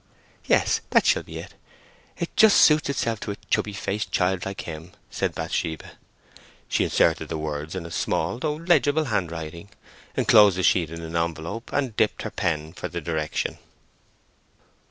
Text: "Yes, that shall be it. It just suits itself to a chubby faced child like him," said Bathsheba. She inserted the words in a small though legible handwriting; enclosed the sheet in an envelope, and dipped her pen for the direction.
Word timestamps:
"Yes, 0.45 0.81
that 0.89 1.05
shall 1.05 1.21
be 1.21 1.37
it. 1.37 1.53
It 2.17 2.35
just 2.35 2.57
suits 2.59 2.89
itself 2.89 3.19
to 3.19 3.29
a 3.29 3.35
chubby 3.51 3.73
faced 3.73 4.11
child 4.11 4.47
like 4.47 4.61
him," 4.61 4.93
said 5.11 5.35
Bathsheba. 5.35 5.91
She 6.67 6.83
inserted 6.83 7.29
the 7.29 7.37
words 7.37 7.75
in 7.75 7.85
a 7.85 7.91
small 7.91 8.39
though 8.39 8.55
legible 8.55 9.03
handwriting; 9.05 9.69
enclosed 10.17 10.57
the 10.57 10.63
sheet 10.63 10.89
in 10.89 11.03
an 11.03 11.15
envelope, 11.15 11.71
and 11.71 11.95
dipped 11.95 12.23
her 12.23 12.31
pen 12.31 12.73
for 12.73 12.87
the 12.87 12.99
direction. 12.99 13.59